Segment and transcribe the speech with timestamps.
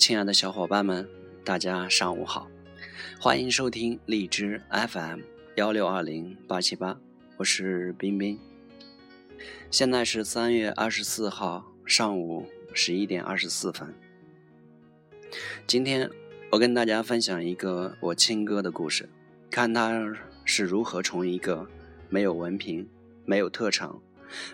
[0.00, 1.06] 亲爱的小伙伴们，
[1.44, 2.50] 大家上午好，
[3.20, 5.20] 欢迎收听荔枝 FM
[5.56, 6.98] 幺六二零八七八，
[7.36, 8.40] 我是冰冰。
[9.70, 13.94] 现在是三月二十四号上午十一点二十四分。
[15.66, 16.10] 今天
[16.50, 19.06] 我跟大家分享一个我亲哥的故事，
[19.50, 20.10] 看他
[20.46, 21.68] 是如何从一个
[22.08, 22.88] 没有文凭、
[23.26, 24.00] 没有特长、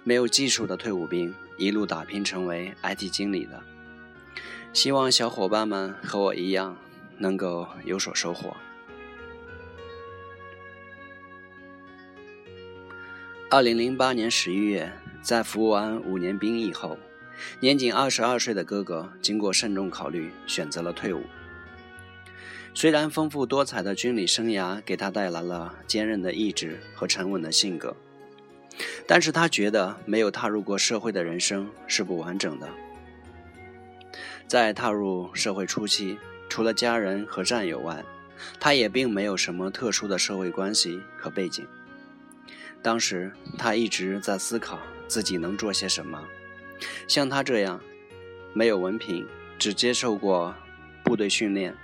[0.03, 3.63] 没有技术的退伍兵，一路打拼成为 IT 经理的。
[4.73, 6.77] 希望小伙伴们和我一样，
[7.19, 8.57] 能够有所收获。
[13.49, 16.99] 二零零八年十一月，在服完五年兵役后，
[17.61, 21.23] 年仅二十二岁的哥哥经过慎重考虑，选择了退伍。
[22.75, 27.97] 虽然丰富多彩的军旅生涯给他带来了坚韧的意志和沉稳的性格，
[29.07, 32.69] 但是他觉得没有踏入过社会的人生是不完整的。
[34.47, 38.05] 在踏入社会初期，除了家人和战友外，
[38.61, 41.67] 他也并没有什么特殊的社会关系和背景。
[42.81, 46.23] 当时他一直在思考自己能做些什么。
[47.09, 47.81] 像他这样，
[48.53, 49.27] 没有文凭，
[49.59, 50.55] 只接受过
[51.03, 51.75] 部队训练，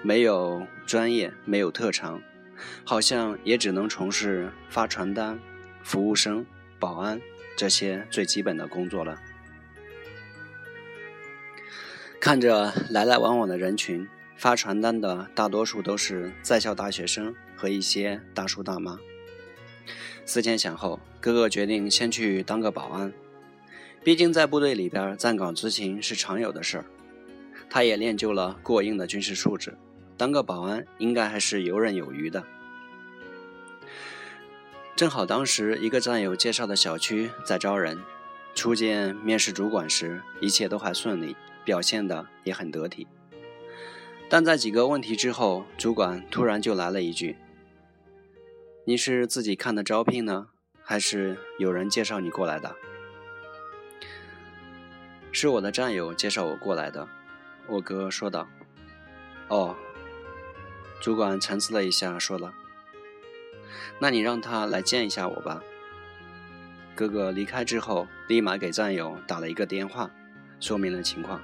[0.00, 2.22] 没有专业，没有特长，
[2.84, 5.38] 好像也只能从事发传单、
[5.82, 6.46] 服务生、
[6.78, 7.20] 保安
[7.56, 9.20] 这些最基本的工作了。
[12.20, 18.98] 看着来来往往的人群，发传单的大多数都是在校大学生和一些大叔大妈。
[20.24, 23.12] 思前想后，哥哥决定先去当个保安，
[24.02, 26.84] 毕竟在部队里边站岗执勤是常有的事儿。
[27.70, 29.76] 他也练就了过硬的军事素质，
[30.16, 32.42] 当个保安应该还是游刃有余的。
[34.96, 38.00] 正好当时一个战友介绍的小区在招人，
[38.56, 41.36] 初见面试主管时，一切都还顺利。
[41.64, 43.08] 表现的也很得体，
[44.30, 47.36] 但在几个问题之后，主管突然就来了一句
[48.86, 50.46] ：“你是自己看的招聘呢，
[50.80, 52.76] 还是有人介绍你过来的
[55.32, 57.08] ？”“是我的战友介绍我过来的。”
[57.66, 58.46] 我哥说道。
[59.50, 59.76] “哦。”
[61.02, 62.54] 主管沉思了一下，说了
[63.98, 65.64] ：“那你让他来见一下我吧。”
[66.96, 70.10] 哥哥离开之后，立马给战友打了一个电话，
[70.58, 71.42] 说明了情况。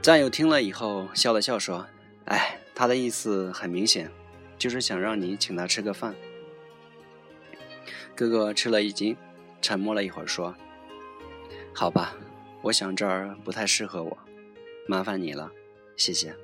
[0.00, 1.86] 战友听了以后笑了笑说
[2.24, 4.10] ：“哎，他的意思很明显，
[4.56, 6.14] 就是想让你请他吃个饭。”
[8.16, 9.14] 哥哥吃了一惊，
[9.60, 10.54] 沉默了一会儿说
[11.74, 12.16] ：“好吧，
[12.62, 14.18] 我想这儿不太适合我，
[14.88, 15.52] 麻烦你了，
[15.98, 16.34] 谢谢。”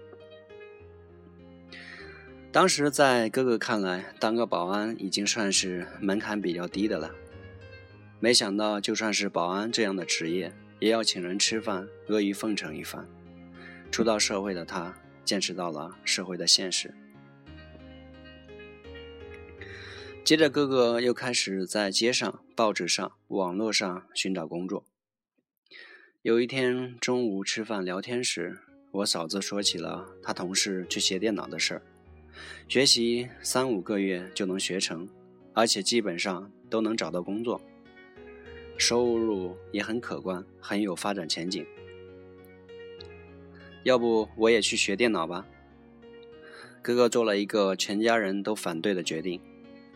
[2.53, 7.11] 当时在哥哥看来，当个保安已经算是门槛比较低的了，
[8.27, 13.07] 没想到就算是保安这样的职业，也要请人吃饭，阿谀奉承一番。
[13.93, 14.93] 初到社会的他，
[15.25, 16.93] 见识到了社会的现实。
[20.25, 24.85] 接着，哥哥又开始在街上、报纸上、网络上寻找工作。
[26.23, 28.59] 有一天中午吃饭聊天时，
[28.91, 31.83] 我嫂子说起了她同事去学电脑的事儿，
[32.67, 35.09] 学习三五个月就能学成，
[35.55, 37.61] 而且基本上都能找到工作，
[38.79, 41.65] 收入也很可观，很有发展前景。
[43.85, 45.47] 要不我也去学电脑吧。
[46.83, 49.41] 哥哥做了一个全家人都反对的决定，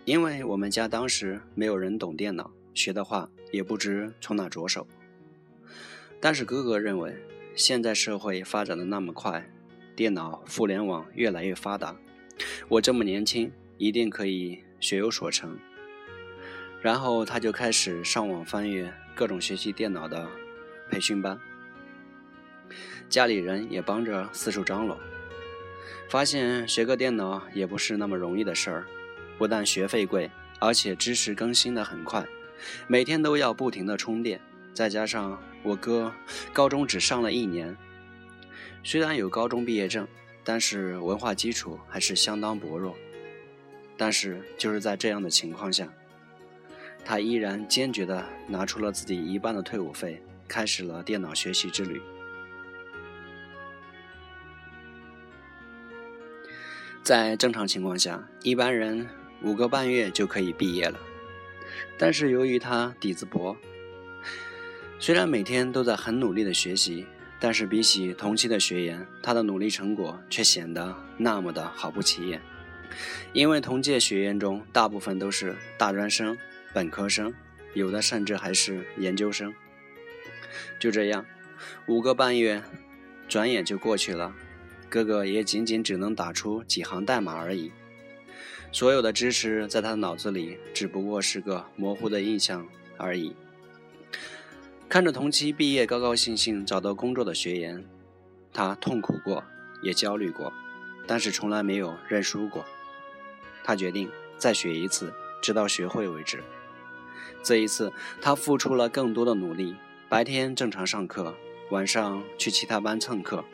[0.04, 4.86] 因为我们家当时没有人懂电脑，学的话也不知从哪着手。
[6.20, 7.16] 但是哥哥认为，
[7.54, 9.48] 现在社会发展的那么快，
[9.94, 11.96] 电脑、互联网越来越发达，
[12.68, 15.58] 我这么年轻，一定可以学有所成。
[16.80, 20.26] 然后他就开始上网翻阅各种学习电脑的
[20.90, 21.38] 培训班。
[23.08, 24.98] 家里人也帮着四处张罗，
[26.08, 28.86] 发现学个电脑也不是那么容易的事儿，
[29.36, 32.24] 不但学费贵，而且知识更新的很快，
[32.86, 34.40] 每天都要不停的充电。
[34.72, 36.12] 再加上我哥
[36.52, 37.76] 高中只上了一年，
[38.84, 40.06] 虽然有高中毕业证，
[40.44, 42.94] 但是文化基础还是相当薄弱。
[43.96, 45.92] 但是就是在这样的情况下，
[47.04, 52.00] 他依然坚决的拿出了自己一半的退伍费，开始了电脑学习之旅。
[57.02, 59.08] 在正常情况下，一般人
[59.42, 60.98] 五个半月就可以毕业了。
[61.98, 63.56] 但是由于他底子薄，
[64.98, 67.06] 虽然每天都在很努力的学习，
[67.40, 72.40] 但是比起同期的学员，他的努力成果却显得那么的好不起眼。
[73.32, 76.36] 因为同届学员中大部分都是大专生、
[76.72, 77.34] 本科生，
[77.74, 79.52] 有的甚至还是研究生。
[80.78, 81.26] 就这样，
[81.86, 82.62] 五个半月，
[83.28, 84.34] 转眼就过去了，
[84.88, 87.72] 哥哥也仅仅只能打出几行代码而已。
[88.72, 93.34] 所有的知识在他脑子里只不过是个模糊的印象而已。
[94.88, 97.84] 看着同期毕业高高兴兴找到工作的学员，
[98.52, 99.42] 他痛苦过，
[99.82, 100.52] 也焦虑过，
[101.06, 102.64] 但是从来没有认输过。
[103.62, 105.12] 他决定再学一次，
[105.42, 106.42] 直到学会为止。
[107.42, 109.76] 这一次，他付出了更多的努力，
[110.08, 111.34] 白天正常上课，
[111.70, 113.44] 晚上去其他班蹭课。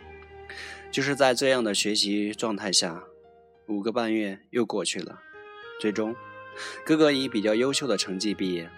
[0.90, 3.02] 就是在这样的学习状态下。
[3.68, 5.18] 五个半月又过去了，
[5.80, 6.14] 最终，
[6.84, 8.70] 哥哥以比较优秀的成绩毕业。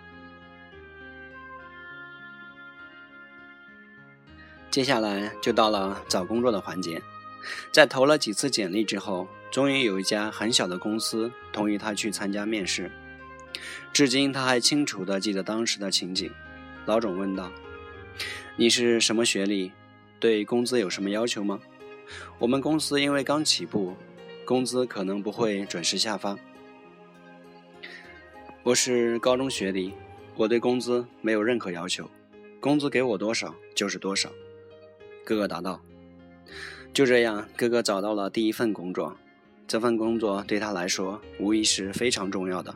[4.70, 7.02] 接下来就到了找工作的环节，
[7.70, 12.91] 在投了几次简历之后，终于有一家很小的公司同意他去参加面试。
[13.93, 16.31] 至今他还清楚地记得当时的情景。
[16.87, 17.50] 老总问道
[18.56, 19.72] ：“你是什么学历？
[20.20, 21.60] 对工资有什么要求吗？
[22.38, 23.94] 我们公司因为刚起步。”
[24.44, 26.34] 工资可能不会准时下发。
[28.62, 29.93] 我是高中学历，
[30.37, 32.10] 我对工资没有任何要求，
[32.58, 34.31] 工资给我多少就是多少。
[35.22, 35.78] 哥哥答道。
[36.94, 39.14] 就这样，哥哥找到了第一份工作。
[39.66, 42.75] 这份工作对他来说无疑是非常重要的，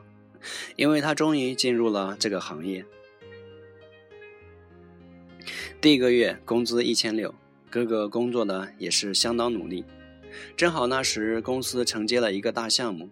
[0.77, 2.85] 因为他终于进入了这个行业。
[5.81, 7.35] 第一个月工资一千六，
[7.69, 9.85] 哥哥工作的也是相当努力。
[10.57, 13.11] 正好那时公司承接了一个大项目，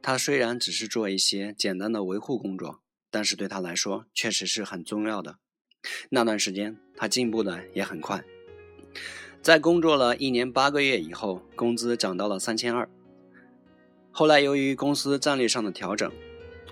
[0.00, 5.36] 他虽然只是做一些简单的维护工作，但是对他来说确实是很重要的。
[6.08, 8.24] 那段时间他进步的也很快，
[9.42, 12.88] 在工作了一年八个月以后，工资涨到了三千二。
[14.16, 16.10] 后来由于公司战略上的调整，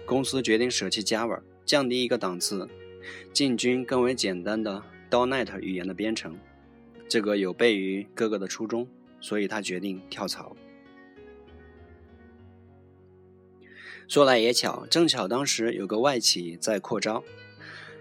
[0.06, 2.66] 公司决定舍弃 Java，降低一个档次，
[3.34, 6.38] 进军更为简单的 DotNet 语言的编程。
[7.08, 8.88] 这个有悖于哥哥的初衷。
[9.24, 10.56] 所以他决定跳槽。
[14.08, 17.22] 说来也巧，正巧当时有个外企在扩招，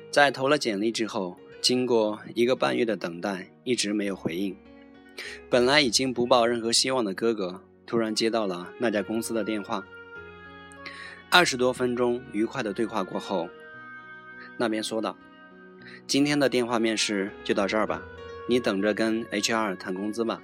[0.09, 4.57] 在投了简历之后，经过一个半月的等待，一直没有回应。
[5.47, 7.61] 本来已经不抱任何希望的哥哥，
[7.91, 9.83] 突然接到了那家公司的电话。
[11.29, 13.49] 二十多分钟愉快的对话过后，
[14.55, 15.17] 那边说道
[16.07, 18.01] ：“今天的电话面试就到这儿吧，
[18.47, 20.41] 你等着跟 HR 谈工资吧。”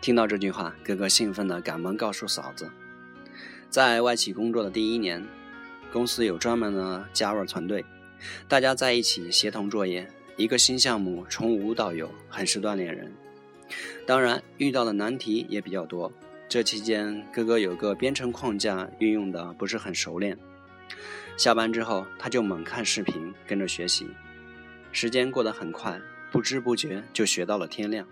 [0.00, 2.70] 听到这句话，哥哥兴奋的赶忙告诉嫂子，
[3.68, 5.22] 在外企工作的第一年，
[5.92, 7.84] 公司有专门的 Java 团队，
[8.48, 13.12] 大家在一起协同作业，一个新项目从无到有，很是锻炼人。
[14.06, 16.12] 当然，遇到的难题也比较多。
[16.48, 20.38] 这期间，哥哥有个编程框架运用的不是很熟练，
[21.36, 24.06] 下班之后他就猛看视频，跟着学习。
[24.92, 26.00] 时间过得很快，
[26.30, 28.06] 不知不觉就学到了天亮。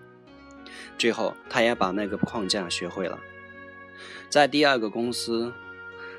[0.98, 3.16] 最后，他也把那个框架学会了。
[4.28, 5.52] 在第二个公司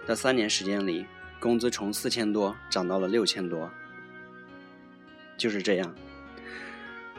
[0.07, 1.05] 的三年时间里，
[1.37, 3.69] 工资从四千多涨到了六千多。
[5.35, 5.93] 就是这样，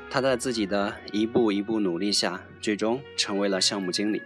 [0.08, 4.22] 他在自己的一步一步努力下，最终成为了项目经理。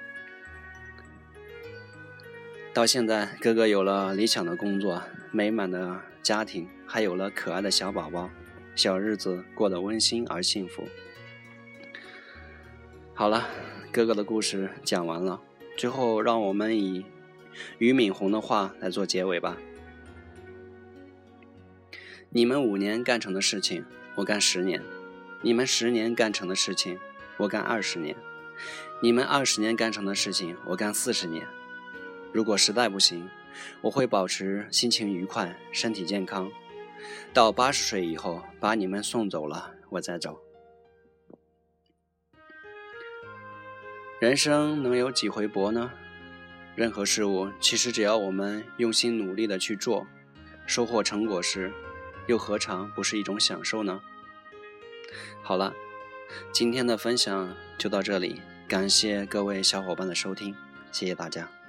[2.72, 5.02] 到现在，哥哥有了理想的工作、
[5.32, 8.30] 美满的家庭，还有了可爱的小宝宝，
[8.76, 10.86] 小日子过得温馨而幸福。
[13.12, 13.48] 好了，
[13.90, 15.40] 哥哥的故事讲完了。
[15.76, 17.04] 最后，让我们以
[17.78, 19.56] 俞敏洪的话来做结尾吧：
[22.28, 24.80] 你们五年干成的事情，我干十年；
[25.42, 26.98] 你们十年干成的事情，
[27.38, 28.14] 我干二十年；
[29.00, 31.46] 你们二十年干成的事情，我干四十年。
[32.30, 33.26] 如果实在不行，
[33.80, 36.52] 我会保持心情愉快、身体健康，
[37.32, 40.38] 到八十岁以后把你们送走了，我再走。
[44.20, 45.90] 人生能有几回搏呢？
[46.76, 50.06] 任何事物其实只要我们用心努力的去做，
[50.66, 51.72] 收获成果时，
[52.26, 54.02] 又何尝不是一种享受呢？
[55.42, 55.74] 好了，
[56.52, 60.54] 今天的分享就到这里，感谢各位小伙伴的收听，
[60.92, 61.59] 谢谢大家。